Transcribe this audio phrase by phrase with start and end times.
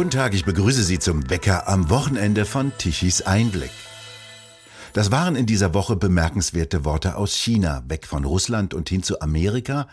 [0.00, 3.70] Guten Tag, ich begrüße Sie zum Wecker am Wochenende von Tichys Einblick.
[4.94, 9.20] Das waren in dieser Woche bemerkenswerte Worte aus China, weg von Russland und hin zu
[9.20, 9.88] Amerika,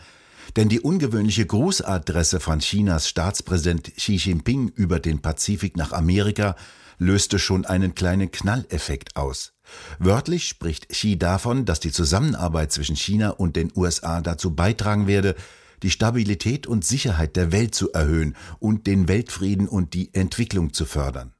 [0.56, 6.56] denn die ungewöhnliche Grußadresse von Chinas Staatspräsident Xi Jinping über den Pazifik nach Amerika
[6.96, 9.52] löste schon einen kleinen Knalleffekt aus.
[9.98, 15.36] Wörtlich spricht Xi davon, dass die Zusammenarbeit zwischen China und den USA dazu beitragen werde,
[15.82, 20.84] die Stabilität und Sicherheit der Welt zu erhöhen und den Weltfrieden und die Entwicklung zu
[20.84, 21.32] fördern.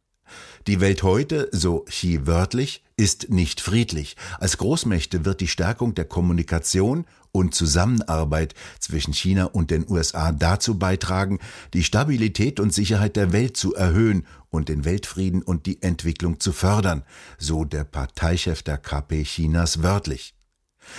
[0.67, 4.17] Die Welt heute, so Xi wörtlich, ist nicht friedlich.
[4.39, 10.79] Als Großmächte wird die Stärkung der Kommunikation und Zusammenarbeit zwischen China und den USA dazu
[10.79, 11.39] beitragen,
[11.73, 16.53] die Stabilität und Sicherheit der Welt zu erhöhen und den Weltfrieden und die Entwicklung zu
[16.53, 17.05] fördern,
[17.39, 20.34] so der Parteichef der KP Chinas wörtlich.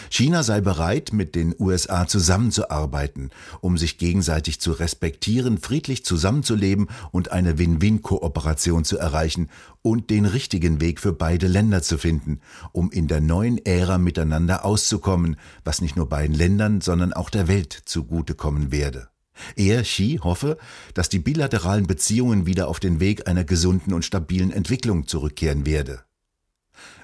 [0.10, 7.32] China sei bereit, mit den USA zusammenzuarbeiten, um sich gegenseitig zu respektieren, friedlich zusammenzuleben und
[7.32, 9.50] eine Win-Win-Kooperation zu erreichen
[9.82, 12.40] und den richtigen Weg für beide Länder zu finden,
[12.72, 17.48] um in der neuen Ära miteinander auszukommen, was nicht nur beiden Ländern, sondern auch der
[17.48, 19.10] Welt zugutekommen werde.
[19.56, 20.58] Er, Xi, hoffe,
[20.94, 26.04] dass die bilateralen Beziehungen wieder auf den Weg einer gesunden und stabilen Entwicklung zurückkehren werde.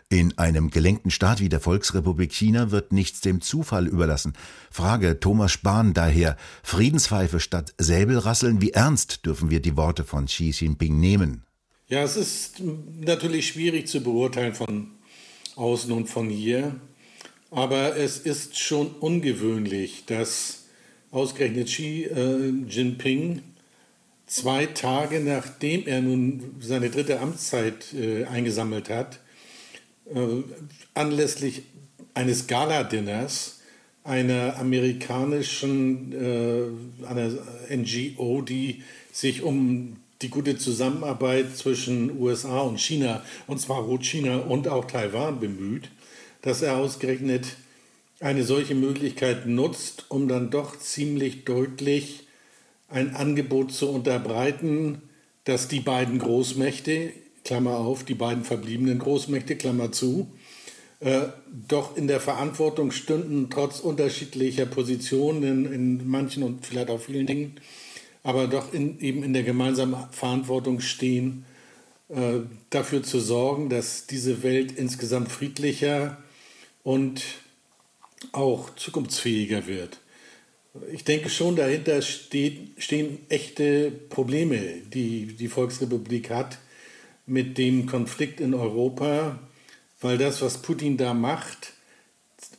[0.09, 4.33] In einem gelenkten Staat wie der Volksrepublik China wird nichts dem Zufall überlassen.
[4.69, 10.51] Frage Thomas Spahn daher, Friedenspfeife statt Säbelrasseln, wie ernst dürfen wir die Worte von Xi
[10.51, 11.43] Jinping nehmen?
[11.87, 12.61] Ja, es ist
[12.99, 14.91] natürlich schwierig zu beurteilen von
[15.55, 16.75] außen und von hier,
[17.49, 20.65] aber es ist schon ungewöhnlich, dass
[21.09, 23.41] ausgerechnet Xi äh, Jinping
[24.27, 29.19] zwei Tage nachdem er nun seine dritte Amtszeit äh, eingesammelt hat,
[30.13, 30.43] äh,
[30.93, 31.63] anlässlich
[32.13, 33.59] eines Gala-Dinners
[34.03, 37.31] einer amerikanischen äh, einer
[37.69, 44.67] NGO, die sich um die gute Zusammenarbeit zwischen USA und China, und zwar Rot-China und
[44.67, 45.89] auch Taiwan bemüht,
[46.41, 47.57] dass er ausgerechnet
[48.19, 52.27] eine solche Möglichkeit nutzt, um dann doch ziemlich deutlich
[52.87, 55.01] ein Angebot zu unterbreiten,
[55.43, 57.11] dass die beiden Großmächte
[57.45, 60.27] Klammer auf, die beiden verbliebenen Großmächte, Klammer zu,
[60.99, 61.27] äh,
[61.67, 67.27] doch in der Verantwortung stünden, trotz unterschiedlicher Positionen in, in manchen und vielleicht auch vielen
[67.27, 67.53] Dingen,
[68.23, 71.45] aber doch in, eben in der gemeinsamen Verantwortung stehen,
[72.09, 72.39] äh,
[72.71, 76.17] dafür zu sorgen, dass diese Welt insgesamt friedlicher
[76.83, 77.21] und
[78.31, 79.99] auch zukunftsfähiger wird.
[80.91, 84.59] Ich denke schon, dahinter steht, stehen echte Probleme,
[84.91, 86.57] die die Volksrepublik hat
[87.25, 89.39] mit dem Konflikt in Europa,
[90.01, 91.73] weil das, was Putin da macht,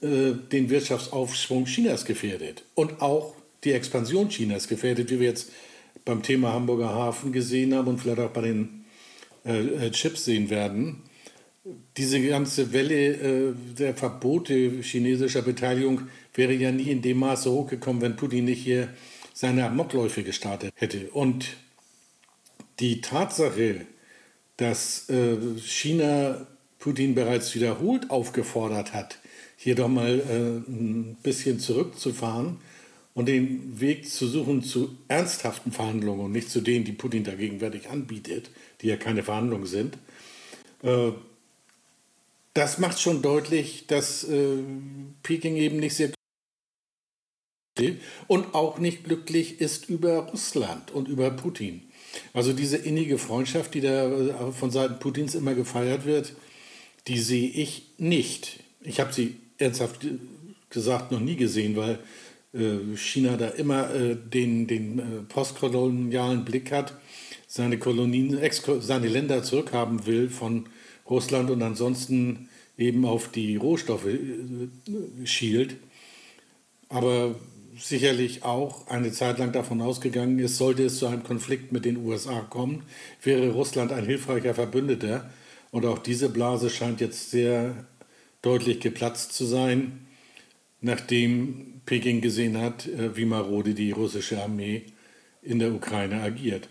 [0.03, 3.35] äh, den Wirtschaftsaufschwung Chinas gefährdet und auch
[3.65, 5.51] die Expansion Chinas gefährdet, wie wir jetzt
[6.05, 8.85] beim Thema Hamburger Hafen gesehen haben und vielleicht auch bei den
[9.45, 11.03] äh, äh, Chips sehen werden.
[11.97, 16.03] Diese ganze Welle der Verbote chinesischer Beteiligung
[16.33, 18.95] wäre ja nie in dem Maße hochgekommen, wenn Putin nicht hier
[19.35, 21.11] seine Amokläufe gestartet hätte.
[21.11, 21.57] Und
[22.79, 23.87] die Tatsache,
[24.57, 26.47] dass äh, China
[26.79, 29.19] Putin bereits wiederholt aufgefordert hat,
[29.57, 32.59] hier doch mal äh, ein bisschen zurückzufahren
[33.15, 37.35] und den Weg zu suchen zu ernsthaften Verhandlungen und nicht zu denen, die Putin da
[37.35, 38.51] gegenwärtig anbietet,
[38.81, 39.99] die ja keine Verhandlungen sind.
[40.83, 41.13] Äh,
[42.55, 44.27] das macht schon deutlich, dass
[45.23, 46.11] Peking eben nicht sehr
[48.27, 51.83] und auch nicht glücklich ist über Russland und über Putin.
[52.33, 56.35] Also diese innige Freundschaft, die da äh, von Seiten Putins immer gefeiert wird,
[57.07, 58.61] die sehe ich nicht.
[58.83, 60.07] Ich habe sie ernsthaft
[60.71, 61.99] gesagt noch nie gesehen, weil
[62.53, 66.95] äh, China da immer äh, den, den postkolonialen Blick hat,
[67.47, 68.39] seine Kolonien,
[68.81, 70.67] seine Länder zurückhaben will von
[71.09, 74.09] Russland und ansonsten eben auf die Rohstoffe
[75.25, 75.77] schielt.
[76.89, 77.37] Aber
[77.79, 81.99] sicherlich auch eine Zeit lang davon ausgegangen ist, sollte es zu einem Konflikt mit den
[81.99, 82.85] USA kommen,
[83.23, 85.31] wäre Russland ein hilfreicher Verbündeter.
[85.71, 87.87] Und auch diese Blase scheint jetzt sehr
[88.43, 90.07] deutlich geplatzt zu sein,
[90.81, 94.85] nachdem Peking gesehen hat, äh, wie marode die russische Armee
[95.43, 96.69] in der Ukraine agiert.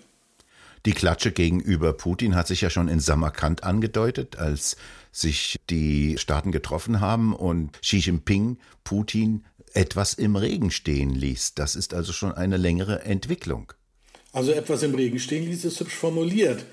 [0.86, 4.78] Die Klatsche gegenüber Putin hat sich ja schon in Samarkand angedeutet, als
[5.12, 9.44] sich die Staaten getroffen haben und Xi Jinping Putin
[9.76, 11.54] etwas im Regen stehen ließ.
[11.56, 13.74] Das ist also schon eine längere Entwicklung.
[14.32, 16.66] Also etwas im Regen stehen ließ ist hübsch formuliert.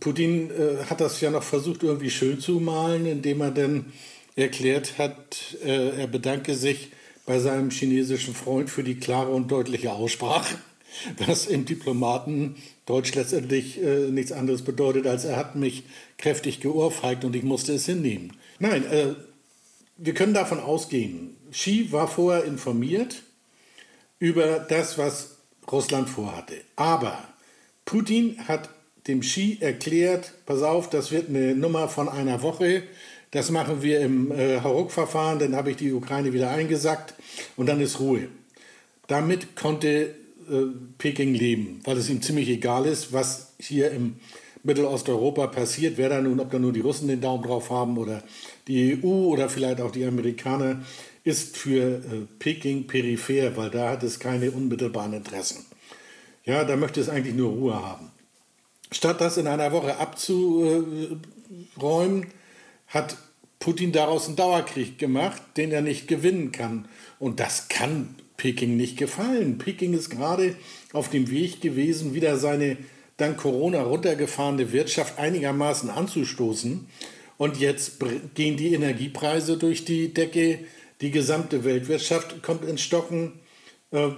[0.00, 3.92] Putin äh, hat das ja noch versucht irgendwie schön zu malen, indem er dann
[4.36, 6.90] erklärt hat, äh, er bedanke sich
[7.26, 10.56] bei seinem chinesischen Freund für die klare und deutliche Aussprache.
[11.26, 12.56] was im Diplomaten
[12.86, 15.84] Deutsch letztendlich äh, nichts anderes bedeutet, als er hat mich
[16.18, 18.32] kräftig geohrfeigt und ich musste es hinnehmen.
[18.58, 19.14] Nein, äh,
[20.02, 23.22] wir können davon ausgehen, Xi war vorher informiert
[24.18, 25.36] über das, was
[25.70, 26.54] Russland vorhatte.
[26.76, 27.22] Aber
[27.84, 28.70] Putin hat
[29.06, 32.82] dem Xi erklärt, pass auf, das wird eine Nummer von einer Woche,
[33.30, 37.14] das machen wir im äh, Haruk-Verfahren, dann habe ich die Ukraine wieder eingesackt
[37.56, 38.28] und dann ist Ruhe.
[39.06, 40.14] Damit konnte
[40.50, 40.66] äh,
[40.98, 44.16] Peking leben, weil es ihm ziemlich egal ist, was hier im
[44.62, 48.22] Mittelosteuropa passiert, wer da nun, ob da nur die Russen den Daumen drauf haben oder
[48.68, 50.82] die EU oder vielleicht auch die Amerikaner,
[51.24, 55.64] ist für äh, Peking peripher, weil da hat es keine unmittelbaren Interessen.
[56.44, 58.10] Ja, da möchte es eigentlich nur Ruhe haben.
[58.92, 61.20] Statt das in einer Woche abzuräumen,
[62.88, 63.16] hat
[63.60, 66.88] Putin daraus einen Dauerkrieg gemacht, den er nicht gewinnen kann.
[67.18, 69.58] Und das kann Peking nicht gefallen.
[69.58, 70.56] Peking ist gerade
[70.92, 72.78] auf dem Weg gewesen, wieder seine
[73.20, 76.88] dank Corona runtergefahrene Wirtschaft einigermaßen anzustoßen.
[77.36, 77.92] Und jetzt
[78.34, 80.60] gehen die Energiepreise durch die Decke,
[81.00, 83.40] die gesamte Weltwirtschaft kommt ins Stocken.
[83.90, 84.10] Äh,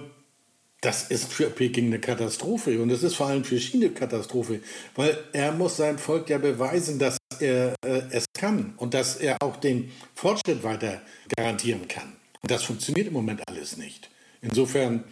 [0.81, 4.59] das ist für Peking eine Katastrophe und es ist vor allem für China eine Katastrophe,
[4.95, 9.37] weil er muss seinem Volk ja beweisen, dass er äh, es kann und dass er
[9.41, 11.01] auch den Fortschritt weiter
[11.37, 12.11] garantieren kann.
[12.41, 14.09] Und das funktioniert im Moment alles nicht.
[14.41, 15.05] Insofern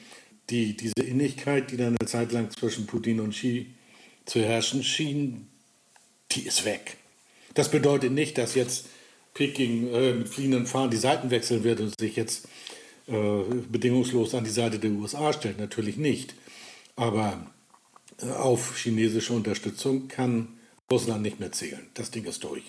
[0.50, 3.68] die, diese Innigkeit, die dann eine Zeit lang zwischen Putin und Xi
[4.32, 5.50] zu herrschen schien,
[6.32, 6.96] die ist weg.
[7.54, 8.86] Das bedeutet nicht, dass jetzt
[9.34, 12.48] Peking äh, mit fliegenden Fahnen die Seiten wechseln wird und sich jetzt
[13.08, 13.14] äh,
[13.70, 15.60] bedingungslos an die Seite der USA stellt.
[15.60, 16.34] Natürlich nicht.
[16.96, 17.46] Aber
[18.22, 20.48] äh, auf chinesische Unterstützung kann
[20.90, 21.86] Russland nicht mehr zählen.
[21.96, 22.64] Das Ding ist durch.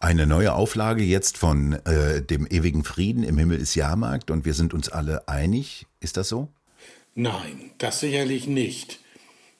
[0.00, 4.54] Eine neue Auflage jetzt von äh, dem ewigen Frieden im Himmel ist Jahrmarkt und wir
[4.54, 5.86] sind uns alle einig.
[6.00, 6.48] Ist das so?
[7.14, 9.03] Nein, das sicherlich nicht.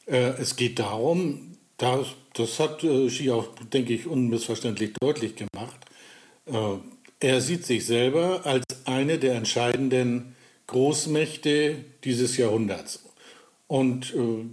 [0.07, 5.77] Äh, es geht darum, das, das hat äh, Xi auch, denke ich, unmissverständlich deutlich gemacht.
[6.47, 6.79] Äh,
[7.21, 10.35] er sieht sich selber als eine der entscheidenden
[10.67, 13.05] Großmächte dieses Jahrhunderts.
[13.67, 14.45] Und äh,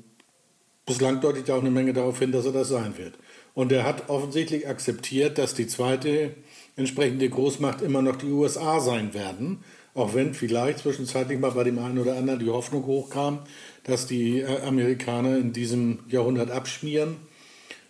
[0.85, 3.15] bislang deutet auch eine Menge darauf hin, dass er das sein wird.
[3.53, 6.35] Und er hat offensichtlich akzeptiert, dass die zweite
[6.75, 9.63] entsprechende Großmacht immer noch die USA sein werden.
[9.93, 13.39] Auch wenn vielleicht zwischenzeitlich mal bei dem einen oder anderen die Hoffnung hochkam,
[13.83, 17.17] dass die äh, Amerikaner in diesem Jahrhundert abschmieren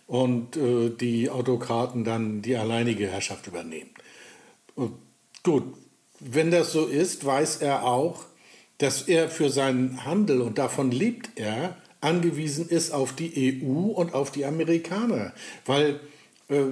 [0.06, 3.90] und äh, die Autokraten dann die alleinige Herrschaft übernehmen.
[5.42, 5.64] Gut,
[6.20, 8.24] wenn das so ist, weiß er auch,
[8.78, 14.14] dass er für seinen Handel, und davon lebt er, angewiesen ist auf die EU und
[14.14, 15.32] auf die Amerikaner.
[15.66, 16.00] Weil
[16.48, 16.64] äh,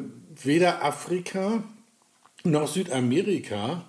[0.42, 1.62] weder Afrika
[2.44, 3.86] noch Südamerika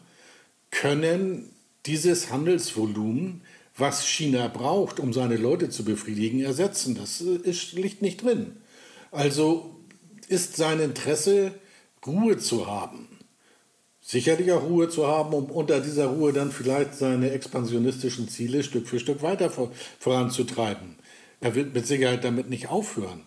[0.71, 1.49] können
[1.85, 3.41] dieses Handelsvolumen,
[3.75, 6.95] was China braucht, um seine Leute zu befriedigen, ersetzen.
[6.95, 8.57] Das äh, ist, liegt nicht drin.
[9.11, 9.75] Also
[10.27, 11.53] ist sein Interesse,
[12.05, 13.07] Ruhe zu haben
[14.11, 18.87] sicherlich auch Ruhe zu haben, um unter dieser Ruhe dann vielleicht seine expansionistischen Ziele Stück
[18.87, 20.97] für Stück weiter vor, voranzutreiben.
[21.39, 23.23] Er wird mit Sicherheit damit nicht aufhören.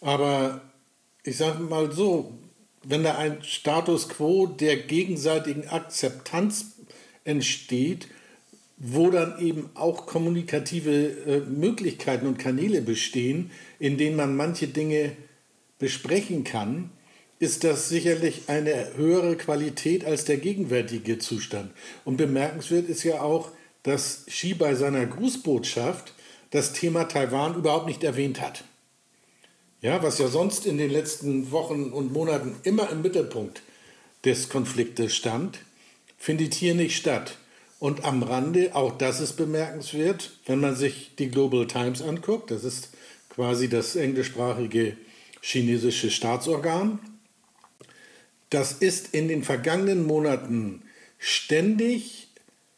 [0.00, 0.60] Aber
[1.22, 2.32] ich sage mal so,
[2.82, 6.72] wenn da ein Status quo der gegenseitigen Akzeptanz
[7.22, 8.08] entsteht,
[8.76, 15.12] wo dann eben auch kommunikative äh, Möglichkeiten und Kanäle bestehen, in denen man manche Dinge
[15.78, 16.90] besprechen kann,
[17.38, 21.72] ist das sicherlich eine höhere Qualität als der gegenwärtige Zustand.
[22.04, 23.50] Und bemerkenswert ist ja auch,
[23.82, 26.14] dass Xi bei seiner Grußbotschaft
[26.50, 28.64] das Thema Taiwan überhaupt nicht erwähnt hat.
[29.82, 33.62] Ja, was ja sonst in den letzten Wochen und Monaten immer im Mittelpunkt
[34.24, 35.58] des Konfliktes stand,
[36.16, 37.36] findet hier nicht statt.
[37.84, 42.64] Und am Rande, auch das ist bemerkenswert, wenn man sich die Global Times anguckt, das
[42.64, 42.88] ist
[43.28, 44.96] quasi das englischsprachige
[45.42, 46.98] chinesische Staatsorgan,
[48.48, 50.80] das ist in den vergangenen Monaten
[51.18, 52.28] ständig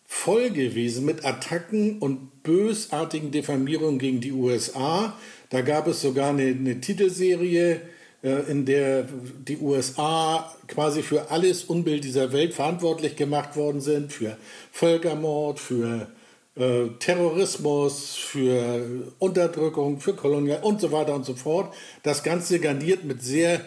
[0.07, 5.17] voll gewesen mit Attacken und bösartigen Diffamierungen gegen die USA.
[5.51, 7.81] Da gab es sogar eine, eine Titelserie,
[8.23, 9.05] in der
[9.47, 14.37] die USA quasi für alles Unbild dieser Welt verantwortlich gemacht worden sind, für
[14.73, 16.09] Völkermord, für
[16.57, 21.75] äh, Terrorismus, für Unterdrückung, für Kolonial und so weiter und so fort.
[22.03, 23.61] Das Ganze garniert mit sehr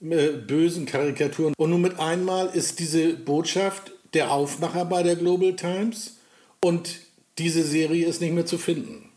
[0.00, 1.54] äh, bösen Karikaturen.
[1.58, 6.18] Und nun mit einmal ist diese Botschaft der Aufmacher bei der Global Times
[6.64, 7.00] und
[7.38, 9.10] diese Serie ist nicht mehr zu finden.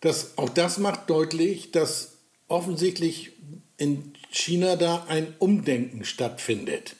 [0.00, 3.32] Das, auch das macht deutlich, dass offensichtlich
[3.76, 6.96] in China da ein Umdenken stattfindet.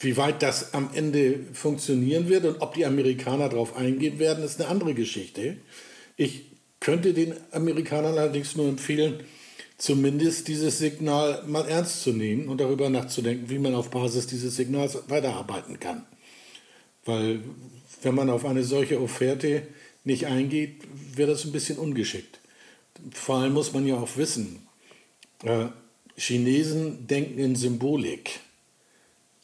[0.00, 4.60] Wie weit das am Ende funktionieren wird und ob die Amerikaner darauf eingehen werden, ist
[4.60, 5.56] eine andere Geschichte.
[6.16, 6.42] Ich
[6.80, 9.24] könnte den Amerikanern allerdings nur empfehlen,
[9.76, 14.54] zumindest dieses Signal mal ernst zu nehmen und darüber nachzudenken, wie man auf Basis dieses
[14.54, 16.04] Signals weiterarbeiten kann.
[17.04, 17.40] Weil
[18.02, 19.66] wenn man auf eine solche Offerte
[20.04, 20.82] nicht eingeht,
[21.14, 22.38] wäre das ein bisschen ungeschickt.
[23.12, 24.67] Vor allem muss man ja auch wissen,
[25.42, 25.66] äh,
[26.16, 28.40] Chinesen denken in Symbolik.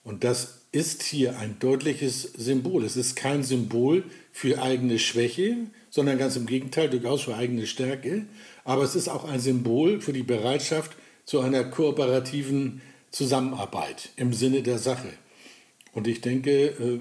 [0.02, 2.84] Und das ist hier ein deutliches Symbol.
[2.84, 5.56] Es ist kein Symbol für eigene Schwäche,
[5.88, 8.26] sondern ganz im Gegenteil, durchaus für eigene Stärke.
[8.64, 12.82] Aber es ist auch ein Symbol für die Bereitschaft zu einer kooperativen
[13.12, 15.08] Zusammenarbeit im Sinne der Sache.
[15.92, 17.00] Und ich denke, äh,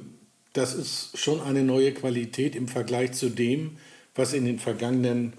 [0.53, 3.77] das ist schon eine neue Qualität im Vergleich zu dem,
[4.13, 5.33] was in den vergangenen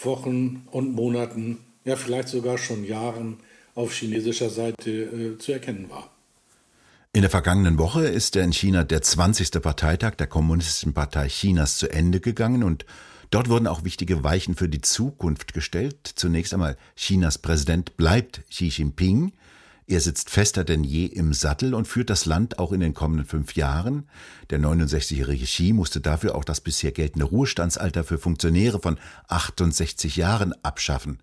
[0.00, 3.38] Wochen und Monaten, ja vielleicht sogar schon Jahren
[3.74, 6.10] auf chinesischer Seite äh, zu erkennen war.
[7.14, 9.50] In der vergangenen Woche ist in China der 20.
[9.60, 12.86] Parteitag der Kommunistischen Partei Chinas zu Ende gegangen und
[13.30, 16.10] dort wurden auch wichtige Weichen für die Zukunft gestellt.
[16.14, 19.32] Zunächst einmal Chinas Präsident bleibt Xi Jinping.
[19.86, 23.26] Er sitzt fester denn je im Sattel und führt das Land auch in den kommenden
[23.26, 24.08] fünf Jahren.
[24.48, 28.98] Der 69-jährige Xi musste dafür auch das bisher geltende Ruhestandsalter für Funktionäre von
[29.28, 31.18] 68 Jahren abschaffen.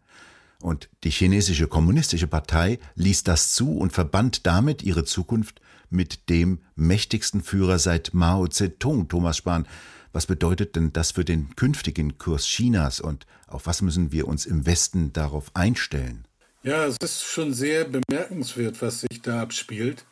[0.61, 6.59] Und die chinesische kommunistische Partei ließ das zu und verband damit ihre Zukunft mit dem
[6.75, 9.67] mächtigsten Führer seit Mao Zedong, Thomas Spahn.
[10.11, 14.45] Was bedeutet denn das für den künftigen Kurs Chinas und auf was müssen wir uns
[14.45, 16.25] im Westen darauf einstellen?
[16.63, 20.03] Ja, es ist schon sehr bemerkenswert, was sich da abspielt,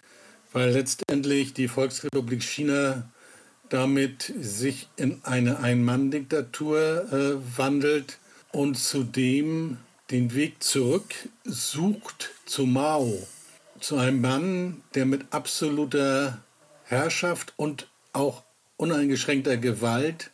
[0.53, 3.09] weil letztendlich die Volksrepublik China
[3.69, 8.17] damit sich in eine Ein-Mann-Diktatur äh, wandelt
[8.53, 9.77] und zudem
[10.11, 13.27] den Weg zurück sucht zu Mao
[13.79, 16.39] zu einem Mann, der mit absoluter
[16.83, 18.43] Herrschaft und auch
[18.77, 20.31] uneingeschränkter Gewalt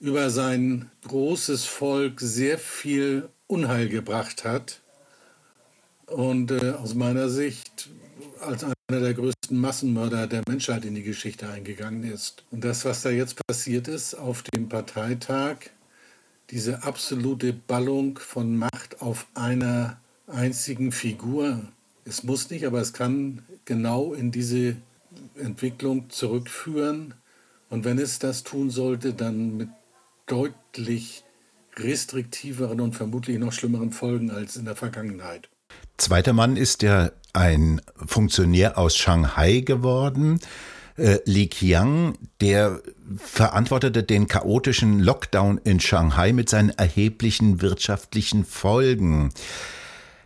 [0.00, 4.80] über sein großes Volk sehr viel Unheil gebracht hat
[6.06, 7.88] und äh, aus meiner Sicht
[8.40, 12.44] als einer der größten Massenmörder der Menschheit in die Geschichte eingegangen ist.
[12.50, 15.56] Und das, was da jetzt passiert ist auf dem Parteitag,
[16.50, 21.60] diese absolute Ballung von Macht auf einer einzigen Figur,
[22.04, 24.76] es muss nicht, aber es kann genau in diese
[25.36, 27.14] Entwicklung zurückführen.
[27.70, 29.68] Und wenn es das tun sollte, dann mit
[30.26, 31.24] deutlich
[31.76, 35.48] restriktiveren und vermutlich noch schlimmeren Folgen als in der Vergangenheit.
[35.96, 40.38] Zweiter Mann ist ja ein Funktionär aus Shanghai geworden.
[40.96, 42.80] Äh, Li Qiang, der
[43.16, 49.32] verantwortete den chaotischen Lockdown in Shanghai mit seinen erheblichen wirtschaftlichen Folgen.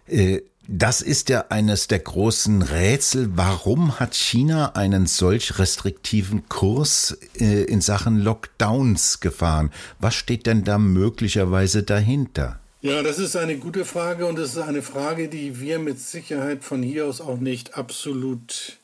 [0.07, 3.31] Äh, das ist ja eines der großen Rätsel.
[3.37, 9.71] Warum hat China einen solch restriktiven Kurs äh, in Sachen Lockdowns gefahren?
[9.99, 12.61] Was steht denn da möglicherweise dahinter?
[12.83, 16.63] Ja, das ist eine gute Frage und es ist eine Frage, die wir mit Sicherheit
[16.63, 18.78] von hier aus auch nicht absolut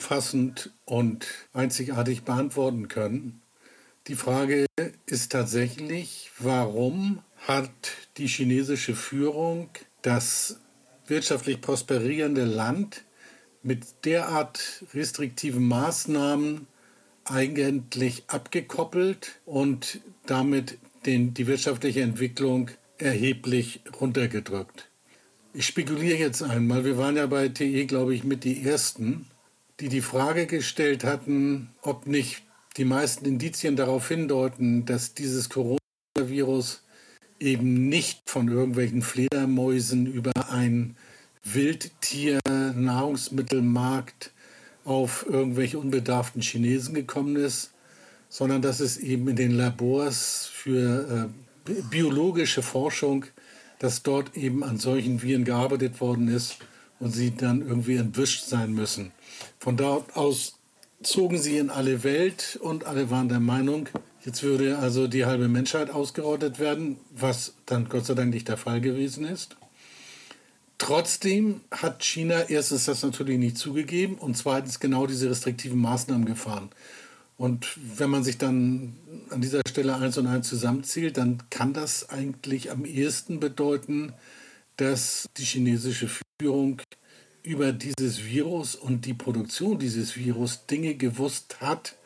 [0.00, 3.42] umfassend und einzigartig beantworten können.
[4.06, 4.66] Die Frage
[5.04, 7.70] ist tatsächlich, warum hat
[8.16, 9.68] die chinesische Führung
[10.00, 10.58] das
[11.06, 13.04] wirtschaftlich prosperierende Land
[13.62, 16.66] mit derart restriktiven Maßnahmen
[17.24, 24.88] eigentlich abgekoppelt und damit den, die wirtschaftliche Entwicklung erheblich runtergedrückt.
[25.52, 29.26] Ich spekuliere jetzt einmal, wir waren ja bei TE, glaube ich, mit die Ersten,
[29.80, 32.42] die die Frage gestellt hatten, ob nicht
[32.76, 36.82] die meisten Indizien darauf hindeuten, dass dieses Coronavirus
[37.40, 40.96] eben nicht von irgendwelchen Fledermäusen über einen
[41.42, 44.32] Wildtier-Nahrungsmittelmarkt
[44.84, 47.70] auf irgendwelche unbedarften Chinesen gekommen ist,
[48.28, 51.30] sondern dass es eben in den Labors für
[51.66, 53.24] äh, biologische Forschung,
[53.78, 56.58] dass dort eben an solchen Viren gearbeitet worden ist
[56.98, 59.12] und sie dann irgendwie entwischt sein müssen.
[59.58, 60.58] Von dort aus
[61.02, 63.88] zogen sie in alle Welt und alle waren der Meinung,
[64.24, 68.58] Jetzt würde also die halbe Menschheit ausgerottet werden, was dann Gott sei Dank nicht der
[68.58, 69.56] Fall gewesen ist.
[70.76, 76.70] Trotzdem hat China erstens das natürlich nicht zugegeben und zweitens genau diese restriktiven Maßnahmen gefahren.
[77.38, 78.94] Und wenn man sich dann
[79.30, 84.12] an dieser Stelle eins und eins zusammenzählt, dann kann das eigentlich am ehesten bedeuten,
[84.76, 86.82] dass die chinesische Führung
[87.42, 91.96] über dieses Virus und die Produktion dieses Virus Dinge gewusst hat,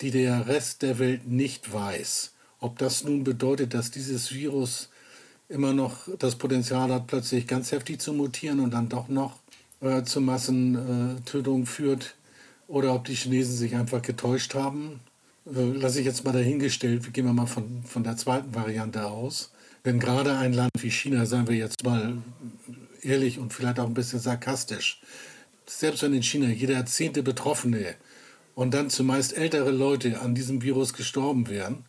[0.00, 2.32] die der Rest der Welt nicht weiß.
[2.60, 4.88] Ob das nun bedeutet, dass dieses Virus
[5.48, 9.38] immer noch das Potenzial hat, plötzlich ganz heftig zu mutieren und dann doch noch
[9.80, 12.14] äh, zu Massentötungen führt,
[12.66, 15.00] oder ob die Chinesen sich einfach getäuscht haben.
[15.46, 19.50] äh, lasse ich jetzt mal dahingestellt, gehen wir mal von, von der zweiten Variante aus.
[19.82, 22.16] Wenn gerade ein Land wie China, sagen wir jetzt mal
[23.04, 25.00] ehrlich und vielleicht auch ein bisschen sarkastisch,
[25.66, 27.94] selbst wenn in China jeder zehnte Betroffene
[28.54, 31.84] und dann zumeist ältere Leute an diesem Virus gestorben wären,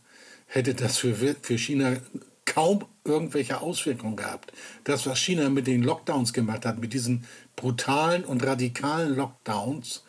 [0.47, 1.97] hätte das für, für China
[2.45, 4.53] kaum irgendwelche Auswirkungen gehabt.
[4.83, 10.03] Das, was China mit den Lockdowns gemacht hat, mit diesen brutalen und radikalen Lockdowns,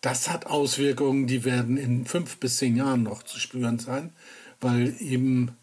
[0.00, 4.12] das hat Auswirkungen, die werden in fünf bis zehn Jahren noch zu spüren sein,
[4.60, 5.56] weil eben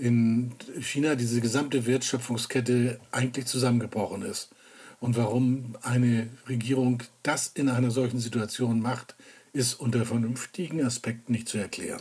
[0.00, 4.50] in China diese gesamte Wertschöpfungskette eigentlich zusammengebrochen ist.
[4.98, 9.14] Und warum eine Regierung das in einer solchen Situation macht,
[9.52, 12.00] ist unter vernünftigen Aspekten nicht zu erklären.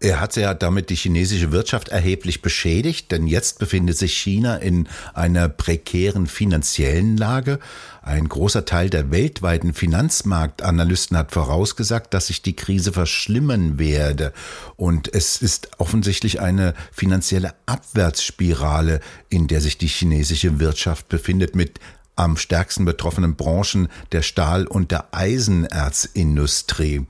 [0.00, 4.86] Er hat ja damit die chinesische Wirtschaft erheblich beschädigt, denn jetzt befindet sich China in
[5.14, 7.58] einer prekären finanziellen Lage.
[8.02, 14.34] Ein großer Teil der weltweiten Finanzmarktanalysten hat vorausgesagt, dass sich die Krise verschlimmern werde.
[14.76, 21.80] Und es ist offensichtlich eine finanzielle Abwärtsspirale, in der sich die chinesische Wirtschaft befindet, mit
[22.16, 27.06] am stärksten betroffenen Branchen der Stahl- und der Eisenerzindustrie.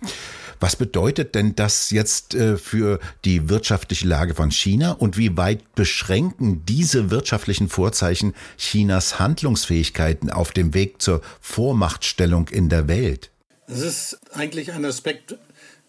[0.65, 5.75] Was bedeutet denn das jetzt äh, für die wirtschaftliche Lage von China und wie weit
[5.75, 13.31] beschränken diese wirtschaftlichen Vorzeichen Chinas Handlungsfähigkeiten auf dem Weg zur Vormachtstellung in der Welt?
[13.67, 15.37] Das ist eigentlich ein Aspekt,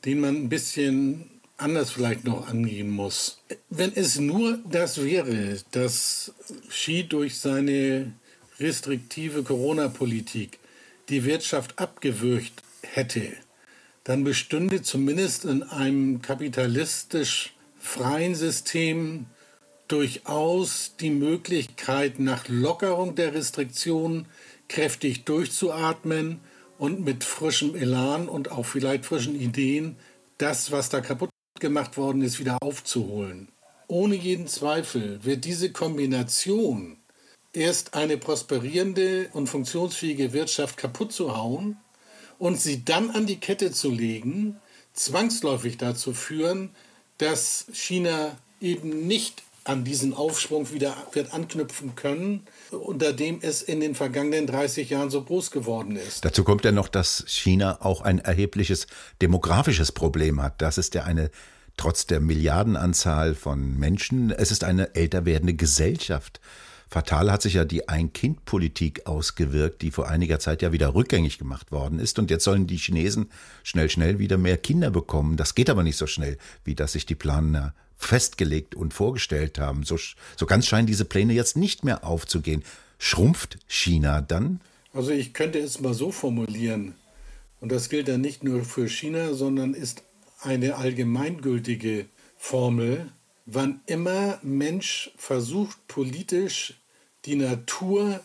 [0.03, 3.39] den man ein bisschen anders vielleicht noch angehen muss.
[3.69, 6.33] Wenn es nur das wäre, dass
[6.67, 8.11] Xi durch seine
[8.59, 10.59] restriktive Corona-Politik
[11.07, 13.31] die Wirtschaft abgewürgt hätte,
[14.05, 19.25] dann bestünde zumindest in einem kapitalistisch freien System
[19.87, 24.27] durchaus die Möglichkeit, nach Lockerung der Restriktionen
[24.69, 26.39] kräftig durchzuatmen
[26.77, 29.97] und mit frischem Elan und auch vielleicht frischen Ideen
[30.37, 33.47] das, was da kaputt gemacht worden ist, wieder aufzuholen.
[33.87, 36.97] Ohne jeden Zweifel wird diese Kombination
[37.53, 41.77] erst eine prosperierende und funktionsfähige Wirtschaft kaputt zu hauen
[42.39, 44.57] und sie dann an die Kette zu legen,
[44.93, 46.69] zwangsläufig dazu führen,
[47.17, 53.79] dass China eben nicht an diesen Aufschwung wieder wird anknüpfen können, unter dem es in
[53.79, 56.23] den vergangenen 30 Jahren so groß geworden ist.
[56.23, 58.85] Dazu kommt ja noch, dass China auch ein erhebliches
[59.23, 60.61] demografisches Problem hat.
[60.61, 61.31] Das ist ja eine,
[61.77, 66.39] trotz der Milliardenanzahl von Menschen, es ist eine älter werdende Gesellschaft.
[66.89, 71.71] Fatal hat sich ja die Ein-Kind-Politik ausgewirkt, die vor einiger Zeit ja wieder rückgängig gemacht
[71.71, 72.19] worden ist.
[72.19, 73.29] Und jetzt sollen die Chinesen
[73.63, 75.37] schnell, schnell wieder mehr Kinder bekommen.
[75.37, 79.83] Das geht aber nicht so schnell, wie das sich die Planer festgelegt und vorgestellt haben.
[79.83, 79.97] So,
[80.37, 82.63] so ganz scheinen diese Pläne jetzt nicht mehr aufzugehen.
[82.97, 84.61] Schrumpft China dann?
[84.93, 86.95] Also ich könnte es mal so formulieren.
[87.59, 90.03] Und das gilt dann nicht nur für China, sondern ist
[90.41, 92.05] eine allgemeingültige
[92.37, 93.11] Formel,
[93.45, 96.75] wann immer Mensch versucht, politisch
[97.25, 98.19] die Natur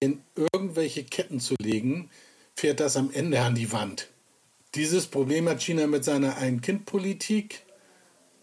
[0.00, 2.10] in irgendwelche Ketten zu legen,
[2.54, 4.08] fährt das am Ende an die Wand.
[4.74, 7.62] Dieses Problem hat China mit seiner Ein-Kind-Politik,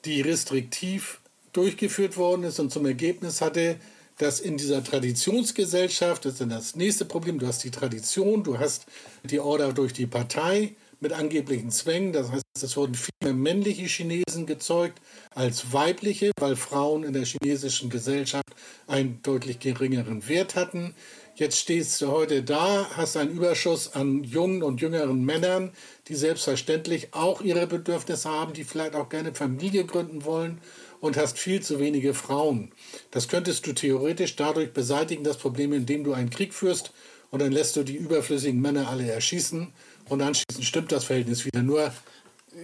[0.06, 1.22] die restriktiv
[1.54, 3.80] durchgeführt worden ist und zum Ergebnis hatte,
[4.18, 8.60] dass in dieser Traditionsgesellschaft, das ist dann das nächste Problem, du hast die Tradition, du
[8.60, 8.86] hast
[9.24, 12.14] die Order durch die Partei, mit angeblichen Zwängen.
[12.14, 15.00] Das heißt, es wurden viel mehr männliche Chinesen gezeugt
[15.36, 18.50] als weibliche, weil Frauen in der chinesischen Gesellschaft
[18.88, 20.96] einen deutlich geringeren Wert hatten.
[21.36, 25.72] Jetzt stehst du heute da, hast einen Überschuss an jungen und jüngeren Männern,
[26.08, 30.60] die selbstverständlich auch ihre Bedürfnisse haben, die vielleicht auch gerne Familie gründen wollen
[31.02, 32.72] und hast viel zu wenige Frauen.
[33.12, 36.94] Das könntest du theoretisch dadurch beseitigen, das Problem, indem du einen Krieg führst
[37.32, 39.74] und dann lässt du die überflüssigen Männer alle erschießen
[40.10, 41.62] und anschließend stimmt das Verhältnis wieder.
[41.64, 41.92] Nur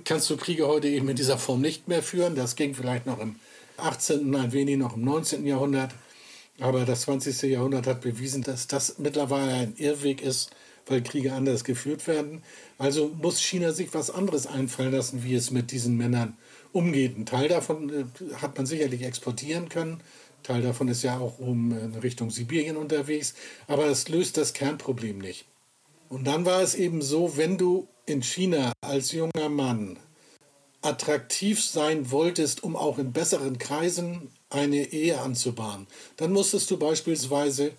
[0.03, 2.35] kannst du Kriege heute eben in dieser Form nicht mehr führen.
[2.35, 3.35] Das ging vielleicht noch im
[3.77, 5.45] 18., ein wenig noch im 19.
[5.45, 5.91] Jahrhundert.
[6.59, 7.41] Aber das 20.
[7.43, 10.51] Jahrhundert hat bewiesen, dass das mittlerweile ein Irrweg ist,
[10.87, 12.43] weil Kriege anders geführt werden.
[12.77, 16.37] Also muss China sich was anderes einfallen lassen, wie es mit diesen Männern
[16.73, 17.17] umgeht.
[17.17, 20.01] Ein Teil davon äh, hat man sicherlich exportieren können.
[20.43, 21.71] Teil davon ist ja auch um
[22.01, 23.35] Richtung Sibirien unterwegs.
[23.67, 25.45] Aber es löst das Kernproblem nicht.
[26.09, 29.99] Und dann war es eben so, wenn du in China als junger Mann
[30.81, 37.73] attraktiv sein wolltest, um auch in besseren Kreisen eine Ehe anzubahnen, dann musstest du beispielsweise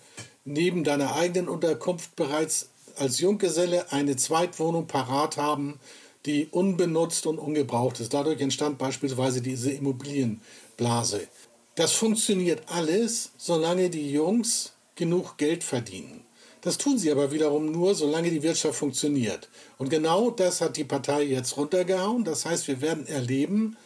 [0.45, 5.79] neben deiner eigenen Unterkunft bereits als Junggeselle eine Zweitwohnung parat haben,
[6.25, 8.13] die unbenutzt und ungebraucht ist.
[8.13, 11.27] Dadurch entstand beispielsweise diese Immobilienblase.
[11.75, 16.23] Das funktioniert alles, solange die Jungs genug Geld verdienen.
[16.61, 19.49] Das tun sie aber wiederum nur, solange die Wirtschaft funktioniert.
[19.77, 22.23] Und genau das hat die Partei jetzt runtergehauen.
[22.23, 23.77] Das heißt, wir werden erleben,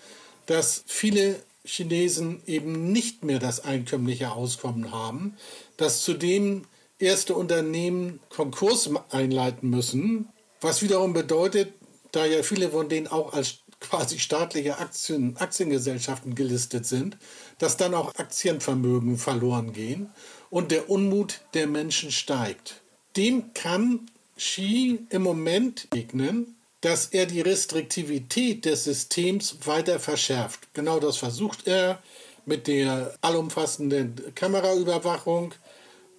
[0.46, 5.36] dass viele Chinesen eben nicht mehr das einkömmliche Auskommen haben,
[5.78, 6.66] dass zudem
[7.00, 10.30] erste Unternehmen Konkurs einleiten müssen,
[10.62, 11.74] was wiederum bedeutet,
[12.12, 17.18] da ja viele von denen auch als quasi staatliche Aktien, Aktiengesellschaften gelistet sind,
[17.58, 20.10] dass dann auch Aktienvermögen verloren gehen
[20.56, 22.82] und der Unmut der Menschen steigt.
[23.18, 30.74] Dem kann Xi im Moment begegnen, dass er die Restriktivität des Systems weiter verschärft.
[30.74, 32.02] Genau das versucht er
[32.46, 35.54] mit der allumfassenden Kameraüberwachung,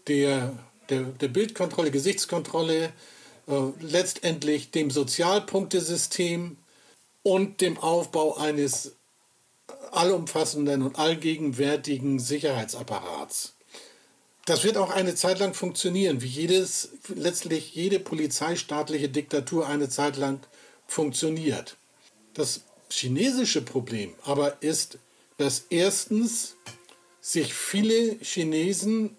[0.06, 0.52] der,
[0.90, 2.92] der, der Bildkontrolle, Gesichtskontrolle,
[3.48, 6.58] äh, letztendlich dem Sozialpunktesystem
[7.22, 8.96] und dem Aufbau eines
[9.92, 13.55] allumfassenden und allgegenwärtigen Sicherheitsapparats.
[14.46, 20.16] Das wird auch eine Zeit lang funktionieren, wie jedes, letztlich jede polizeistaatliche Diktatur eine Zeit
[20.16, 20.38] lang
[20.86, 21.76] funktioniert.
[22.32, 24.98] Das chinesische Problem aber ist,
[25.36, 26.54] dass erstens
[27.20, 29.16] sich viele Chinesen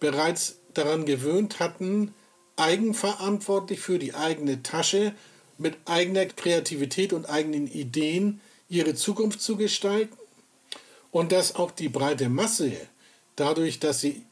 [0.00, 2.12] bereits daran gewöhnt hatten,
[2.56, 5.14] eigenverantwortlich für die eigene Tasche
[5.58, 10.16] mit eigener Kreativität und eigenen Ideen ihre Zukunft zu gestalten
[11.12, 12.72] und dass auch die breite Masse,
[13.36, 14.24] dadurch, dass sie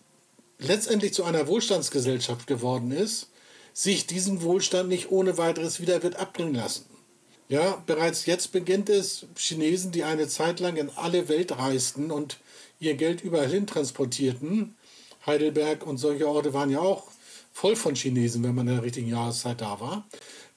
[0.58, 3.28] letztendlich zu einer Wohlstandsgesellschaft geworden ist,
[3.72, 6.86] sich diesen Wohlstand nicht ohne weiteres wieder wird abbringen lassen.
[7.48, 12.38] Ja, bereits jetzt beginnt es, Chinesen, die eine Zeit lang in alle Welt reisten und
[12.78, 14.76] ihr Geld überall hin transportierten,
[15.24, 17.04] Heidelberg und solche Orte waren ja auch
[17.52, 20.06] voll von Chinesen, wenn man in der richtigen Jahreszeit da war.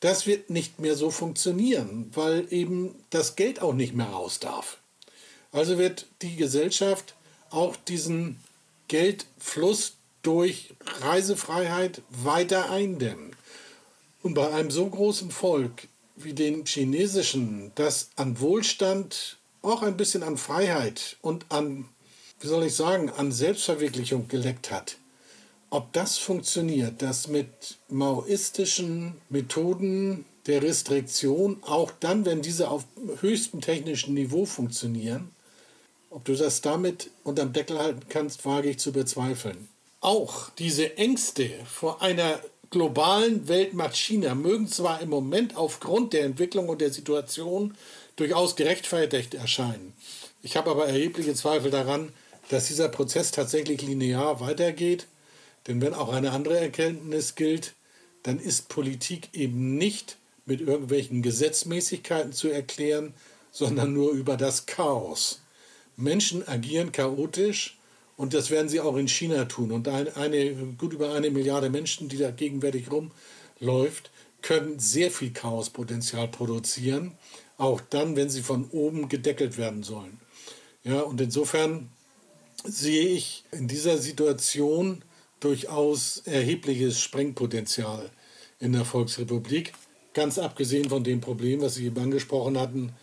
[0.01, 4.79] Das wird nicht mehr so funktionieren, weil eben das Geld auch nicht mehr raus darf.
[5.51, 7.15] Also wird die Gesellschaft
[7.49, 8.37] auch diesen
[8.91, 13.31] Geldfluss durch Reisefreiheit weiter eindämmen.
[14.21, 20.23] Und bei einem so großen Volk wie dem chinesischen, das an Wohlstand, auch ein bisschen
[20.23, 21.87] an Freiheit und an,
[22.41, 24.97] wie soll ich sagen, an Selbstverwirklichung geleckt hat,
[25.69, 32.83] ob das funktioniert, dass mit maoistischen Methoden der Restriktion, auch dann, wenn diese auf
[33.21, 35.29] höchstem technischen Niveau funktionieren,
[36.11, 39.67] ob du das damit unterm Deckel halten kannst, wage ich zu bezweifeln.
[39.99, 46.69] Auch diese Ängste vor einer globalen Weltmacht China mögen zwar im Moment aufgrund der Entwicklung
[46.69, 47.75] und der Situation
[48.15, 49.93] durchaus gerechtfertigt erscheinen.
[50.43, 52.13] Ich habe aber erhebliche Zweifel daran,
[52.49, 55.07] dass dieser Prozess tatsächlich linear weitergeht
[55.67, 57.73] denn wenn auch eine andere Erkenntnis gilt,
[58.23, 63.13] dann ist Politik eben nicht mit irgendwelchen Gesetzmäßigkeiten zu erklären,
[63.51, 65.41] sondern nur über das Chaos.
[65.97, 67.77] Menschen agieren chaotisch
[68.17, 69.71] und das werden sie auch in China tun.
[69.71, 76.27] Und eine, gut über eine Milliarde Menschen, die da gegenwärtig rumläuft, können sehr viel Chaospotenzial
[76.27, 77.13] produzieren,
[77.57, 80.19] auch dann, wenn sie von oben gedeckelt werden sollen.
[80.83, 81.89] Ja, und insofern
[82.63, 85.03] sehe ich in dieser Situation
[85.39, 88.09] durchaus erhebliches Sprengpotenzial
[88.59, 89.73] in der Volksrepublik.
[90.13, 92.93] Ganz abgesehen von dem Problem, was Sie eben angesprochen hatten,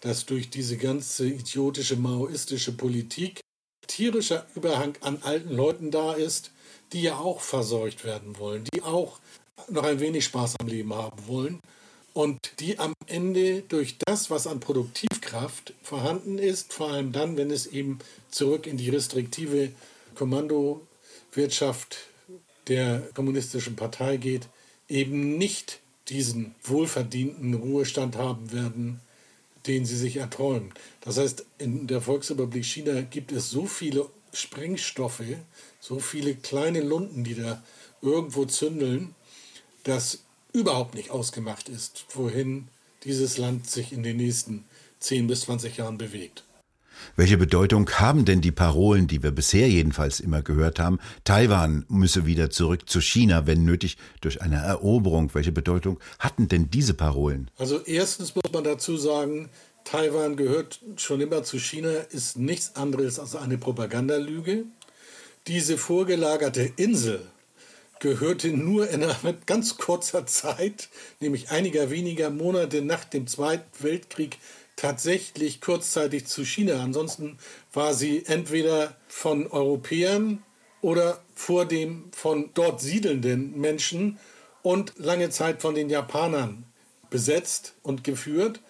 [0.00, 3.40] dass durch diese ganze idiotische maoistische Politik
[3.86, 6.52] tierischer Überhang an alten Leuten da ist,
[6.92, 9.18] die ja auch verseucht werden wollen, die auch
[9.68, 11.60] noch ein wenig Spaß am Leben haben wollen
[12.14, 17.50] und die am Ende durch das, was an Produktivkraft vorhanden ist, vor allem dann, wenn
[17.50, 17.98] es eben
[18.30, 19.72] zurück in die restriktive
[20.14, 20.86] Kommando
[21.32, 22.08] Wirtschaft
[22.68, 24.48] der Kommunistischen Partei geht,
[24.88, 29.00] eben nicht diesen wohlverdienten Ruhestand haben werden,
[29.68, 30.72] den sie sich erträumen.
[31.02, 35.22] Das heißt, in der Volksrepublik China gibt es so viele Sprengstoffe,
[35.80, 37.62] so viele kleine Lunden, die da
[38.02, 39.14] irgendwo zündeln,
[39.84, 40.20] dass
[40.52, 42.68] überhaupt nicht ausgemacht ist, wohin
[43.04, 44.64] dieses Land sich in den nächsten
[45.00, 46.44] 10 bis 20 Jahren bewegt.
[47.16, 50.98] Welche Bedeutung haben denn die Parolen, die wir bisher jedenfalls immer gehört haben?
[51.24, 55.34] Taiwan müsse wieder zurück zu China, wenn nötig, durch eine Eroberung.
[55.34, 57.50] Welche Bedeutung hatten denn diese Parolen?
[57.58, 59.48] Also erstens muss man dazu sagen,
[59.84, 64.64] Taiwan gehört schon immer zu China, ist nichts anderes als eine Propagandalüge.
[65.46, 67.20] Diese vorgelagerte Insel
[68.00, 69.04] gehörte nur in
[69.46, 70.88] ganz kurzer Zeit,
[71.20, 74.38] nämlich einiger weniger Monate nach dem Zweiten Weltkrieg,
[74.78, 76.80] tatsächlich kurzzeitig zu China.
[76.80, 77.38] Ansonsten
[77.72, 80.44] war sie entweder von Europäern
[80.80, 84.18] oder vor dem von dort siedelnden Menschen
[84.62, 86.64] und lange Zeit von den Japanern
[87.10, 88.60] besetzt und geführt,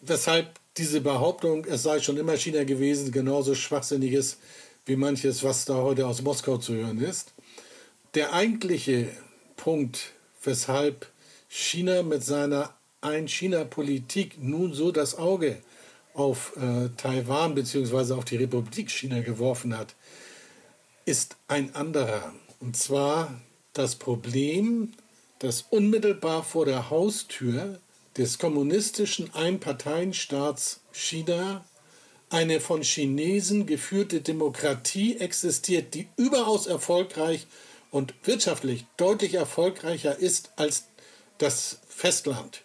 [0.00, 4.38] weshalb diese Behauptung, es sei schon immer China gewesen, genauso schwachsinnig ist
[4.84, 7.34] wie manches, was da heute aus Moskau zu hören ist.
[8.14, 9.08] der eigentliche
[9.56, 10.10] Punkt,
[10.42, 11.06] weshalb
[11.48, 15.58] China mit seiner Ein-China-Politik nun so das Auge
[16.14, 18.14] auf äh, Taiwan bzw.
[18.14, 19.94] auf die Republik China geworfen hat,
[21.04, 22.32] ist ein anderer.
[22.60, 23.40] Und zwar
[23.72, 24.92] das Problem,
[25.38, 27.80] dass unmittelbar vor der Haustür
[28.16, 31.64] des kommunistischen Einparteienstaats China
[32.30, 37.46] eine von Chinesen geführte Demokratie existiert, die überaus erfolgreich
[37.90, 40.84] und wirtschaftlich deutlich erfolgreicher ist als
[41.38, 42.62] das Festland.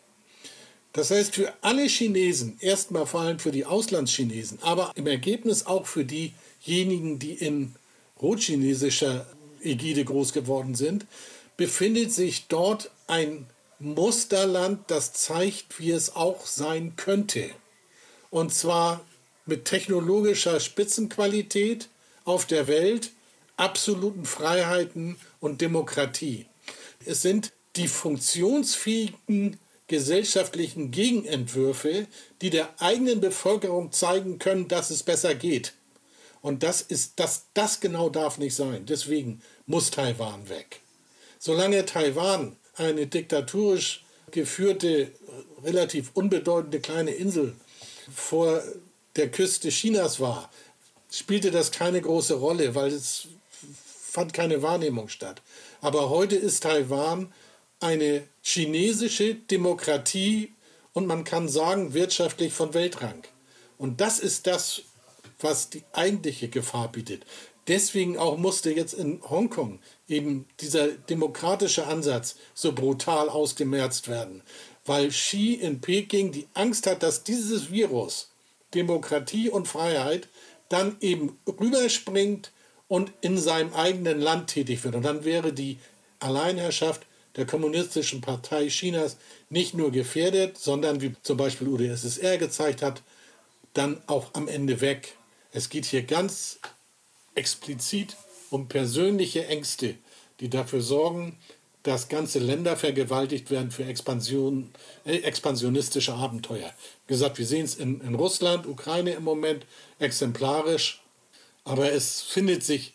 [0.97, 5.85] Das heißt, für alle Chinesen, erstmal vor allem für die Auslandschinesen, aber im Ergebnis auch
[5.85, 7.75] für diejenigen, die in
[8.19, 9.27] rotchinesischer
[9.61, 11.05] Ägide groß geworden sind,
[11.55, 13.45] befindet sich dort ein
[13.77, 17.47] Musterland, das zeigt, wie es auch sein könnte.
[18.31, 19.05] Und zwar
[19.45, 21.89] mit technologischer Spitzenqualität
[22.25, 23.11] auf der Welt,
[23.55, 26.47] absoluten Freiheiten und Demokratie.
[27.05, 32.07] Es sind die funktionsfähigen gesellschaftlichen Gegenentwürfe,
[32.41, 35.73] die der eigenen Bevölkerung zeigen können, dass es besser geht.
[36.41, 38.85] Und das ist das, das genau darf nicht sein.
[38.85, 40.81] Deswegen muss Taiwan weg.
[41.39, 45.11] Solange Taiwan eine diktatorisch geführte,
[45.63, 47.55] relativ unbedeutende kleine Insel
[48.13, 48.61] vor
[49.15, 50.51] der Küste Chinas war,
[51.11, 53.27] spielte das keine große Rolle, weil es
[54.17, 55.41] fand keine Wahrnehmung statt.
[55.81, 57.33] Aber heute ist Taiwan
[57.79, 60.53] eine chinesische Demokratie
[60.93, 63.23] und man kann sagen wirtschaftlich von Weltrang.
[63.77, 64.83] Und das ist das,
[65.41, 67.25] was die eigentliche Gefahr bietet.
[67.67, 74.41] Deswegen auch musste jetzt in Hongkong eben dieser demokratische Ansatz so brutal ausgemerzt werden,
[74.85, 78.31] weil Xi in Peking die Angst hat, dass dieses Virus
[78.73, 80.29] Demokratie und Freiheit
[80.69, 82.53] dann eben rüberspringt
[82.87, 84.95] und in seinem eigenen Land tätig wird.
[84.95, 85.79] Und dann wäre die
[86.19, 87.06] Alleinherrschaft
[87.37, 89.17] der Kommunistischen Partei Chinas
[89.49, 93.03] nicht nur gefährdet, sondern wie zum Beispiel UdSSR gezeigt hat,
[93.73, 95.15] dann auch am Ende weg.
[95.51, 96.59] Es geht hier ganz
[97.35, 98.17] explizit
[98.49, 99.95] um persönliche Ängste,
[100.39, 101.37] die dafür sorgen,
[101.83, 104.71] dass ganze Länder vergewaltigt werden für Expansion,
[105.05, 106.73] äh, expansionistische Abenteuer.
[107.05, 109.65] Wie gesagt, wir sehen es in, in Russland, Ukraine im Moment
[109.99, 111.01] exemplarisch,
[111.63, 112.93] aber es findet sich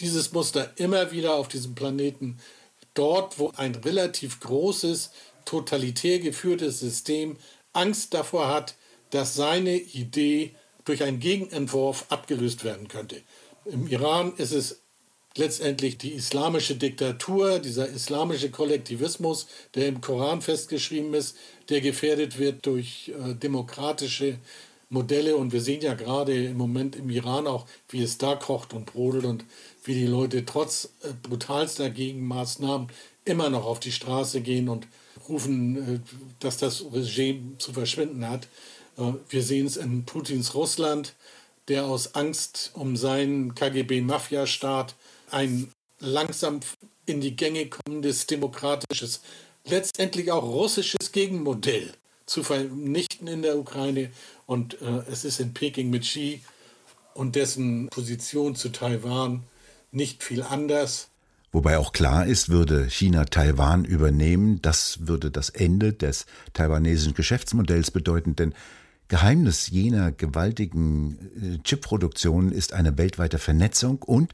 [0.00, 2.38] dieses Muster immer wieder auf diesem Planeten
[2.94, 5.10] dort, wo ein relativ großes,
[5.44, 7.36] totalitär geführtes System
[7.72, 8.76] Angst davor hat,
[9.10, 10.54] dass seine Idee
[10.84, 13.22] durch einen Gegenentwurf abgelöst werden könnte.
[13.64, 14.80] Im Iran ist es
[15.36, 21.36] letztendlich die islamische Diktatur, dieser islamische Kollektivismus, der im Koran festgeschrieben ist,
[21.68, 24.38] der gefährdet wird durch äh, demokratische
[24.90, 25.36] Modelle.
[25.36, 28.86] Und wir sehen ja gerade im Moment im Iran auch, wie es da kocht und
[28.86, 29.44] brodelt und
[29.84, 32.88] wie die Leute trotz äh, brutalster Gegenmaßnahmen
[33.24, 34.86] immer noch auf die Straße gehen und
[35.28, 36.00] rufen, äh,
[36.40, 38.48] dass das Regime zu verschwinden hat.
[38.98, 41.14] Äh, wir sehen es in Putins Russland,
[41.68, 44.94] der aus Angst um seinen KGB-Mafia-Staat
[45.30, 46.60] ein langsam
[47.06, 49.20] in die Gänge kommendes demokratisches,
[49.64, 51.92] letztendlich auch russisches Gegenmodell
[52.26, 54.10] zu vernichten in der Ukraine.
[54.46, 56.42] Und äh, es ist in Peking mit Xi
[57.14, 59.44] und dessen Position zu Taiwan
[59.94, 61.08] nicht viel anders.
[61.52, 67.92] Wobei auch klar ist, würde China Taiwan übernehmen, das würde das Ende des taiwanesischen Geschäftsmodells
[67.92, 68.54] bedeuten, denn
[69.06, 74.32] Geheimnis jener gewaltigen äh, Chipproduktion ist eine weltweite Vernetzung und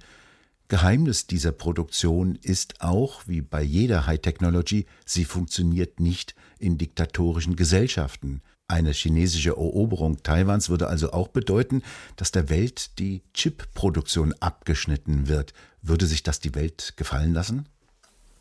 [0.69, 7.57] Geheimnis dieser Produktion ist auch, wie bei jeder High Technology, sie funktioniert nicht in diktatorischen
[7.57, 8.41] Gesellschaften.
[8.71, 11.83] Eine chinesische Eroberung Taiwans würde also auch bedeuten,
[12.15, 15.55] dass der Welt die Chipproduktion abgeschnitten wird.
[15.83, 17.67] Würde sich das die Welt gefallen lassen?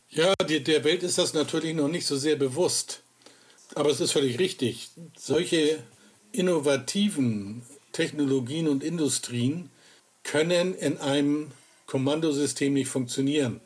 [0.08, 3.02] Ja, die, der Welt ist das natürlich noch nicht so sehr bewusst.
[3.74, 4.92] Aber es ist völlig richtig.
[5.18, 5.82] Solche
[6.32, 9.72] innovativen Technologien und Industrien
[10.22, 11.50] können in einem
[11.88, 13.62] Kommandosystem nicht funktionieren.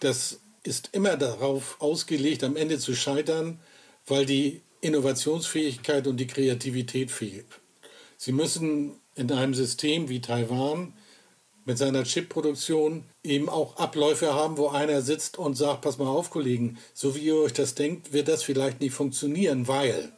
[0.00, 3.60] Das ist immer darauf ausgelegt, am Ende zu scheitern,
[4.06, 7.46] weil die Innovationsfähigkeit und die Kreativität fehlt.
[8.16, 10.94] Sie müssen in einem System wie Taiwan
[11.64, 16.30] mit seiner Chipproduktion eben auch Abläufe haben, wo einer sitzt und sagt, pass mal auf,
[16.30, 20.12] Kollegen, so wie ihr euch das denkt, wird das vielleicht nicht funktionieren, weil.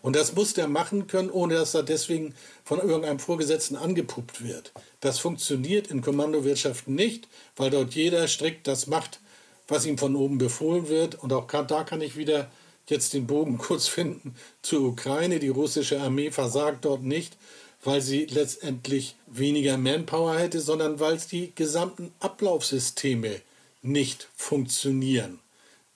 [0.00, 4.72] Und das muss der machen können, ohne dass er deswegen von irgendeinem Vorgesetzten angepuppt wird.
[5.00, 9.20] Das funktioniert in Kommandowirtschaften nicht, weil dort jeder strikt das macht,
[9.68, 11.16] was ihm von oben befohlen wird.
[11.16, 12.50] Und auch da kann ich wieder
[12.88, 15.38] jetzt den Bogen kurz finden zur Ukraine.
[15.38, 17.36] Die russische Armee versagt dort nicht,
[17.84, 23.40] weil sie letztendlich weniger Manpower hätte, sondern weil die gesamten Ablaufsysteme
[23.82, 25.40] nicht funktionieren,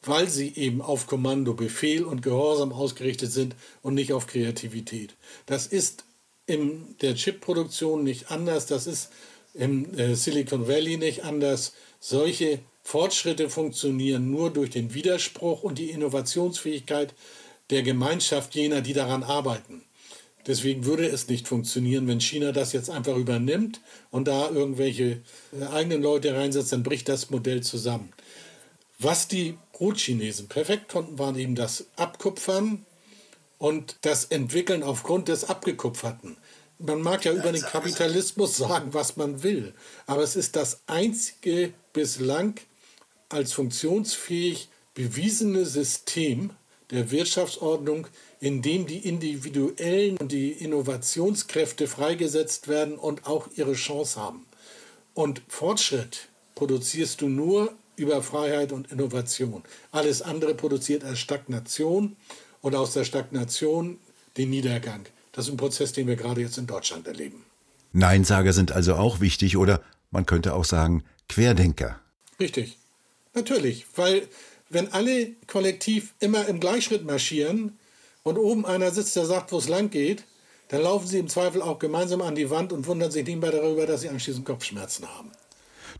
[0.02, 5.14] weil sie eben auf Kommando, Befehl und Gehorsam ausgerichtet sind und nicht auf Kreativität.
[5.46, 6.04] Das ist
[6.46, 9.10] in der Chipproduktion nicht anders, das ist
[9.54, 11.72] im äh, Silicon Valley nicht anders.
[11.98, 17.14] Solche Fortschritte funktionieren nur durch den Widerspruch und die Innovationsfähigkeit
[17.70, 19.82] der Gemeinschaft jener, die daran arbeiten.
[20.46, 23.80] Deswegen würde es nicht funktionieren, wenn China das jetzt einfach übernimmt
[24.12, 25.20] und da irgendwelche
[25.60, 28.12] äh, eigenen Leute reinsetzt, dann bricht das Modell zusammen.
[29.00, 32.86] Was die Brotchinesen perfekt konnten, waren eben das Abkupfern
[33.58, 36.36] und das Entwickeln aufgrund des Abgekupferten.
[36.78, 39.74] Man mag ja über den Kapitalismus sagen, was man will,
[40.06, 42.54] aber es ist das einzige bislang
[43.28, 46.50] als funktionsfähig bewiesene System
[46.90, 48.06] der Wirtschaftsordnung,
[48.40, 54.46] in dem die individuellen und die Innovationskräfte freigesetzt werden und auch ihre Chance haben.
[55.14, 59.62] Und Fortschritt produzierst du nur über Freiheit und Innovation.
[59.90, 62.16] Alles andere produziert als Stagnation
[62.60, 63.98] und aus der Stagnation
[64.36, 65.06] den Niedergang.
[65.32, 67.44] Das ist ein Prozess, den wir gerade jetzt in Deutschland erleben.
[67.92, 72.00] Neinsager sind also auch wichtig oder man könnte auch sagen Querdenker.
[72.38, 72.76] Richtig,
[73.36, 74.26] natürlich, weil
[74.68, 77.78] wenn alle kollektiv immer im Gleichschritt marschieren
[78.22, 80.24] und oben einer sitzt, der sagt, wo es lang geht,
[80.68, 83.52] dann laufen sie im Zweifel auch gemeinsam an die Wand und wundern sich nicht mehr
[83.52, 85.30] darüber, dass sie anschließend Kopfschmerzen haben.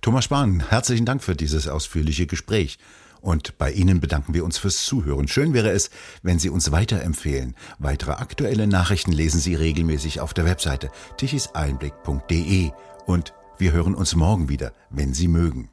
[0.00, 2.78] Thomas Spahn, herzlichen Dank für dieses ausführliche Gespräch.
[3.20, 5.26] Und bei Ihnen bedanken wir uns fürs Zuhören.
[5.26, 5.90] Schön wäre es,
[6.22, 7.56] wenn Sie uns weiterempfehlen.
[7.78, 12.70] Weitere aktuelle Nachrichten lesen Sie regelmäßig auf der Webseite tichiseinblick.de.
[13.06, 15.70] Und wir hören uns morgen wieder, wenn Sie mögen.